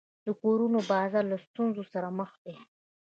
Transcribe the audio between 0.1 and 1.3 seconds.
د کورونو بازار